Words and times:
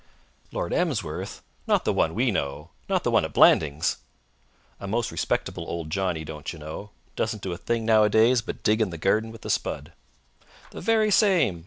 "Lord 0.51 0.73
Emsworth? 0.73 1.43
Not 1.67 1.85
the 1.85 1.93
one 1.93 2.15
we 2.15 2.31
know? 2.31 2.71
Not 2.89 3.03
the 3.03 3.11
one 3.11 3.23
at 3.23 3.33
Blandings?" 3.33 3.97
A 4.79 4.87
most 4.87 5.11
respectable 5.11 5.63
old 5.69 5.91
Johnnie, 5.91 6.25
don't 6.25 6.51
you 6.51 6.57
know. 6.57 6.89
Doesn't 7.15 7.43
do 7.43 7.53
a 7.53 7.57
thing 7.59 7.85
nowadays 7.85 8.41
but 8.41 8.63
dig 8.63 8.81
in 8.81 8.89
the 8.89 8.97
garden 8.97 9.29
with 9.31 9.45
a 9.45 9.51
spud. 9.51 9.93
"The 10.71 10.81
very 10.81 11.11
same. 11.11 11.59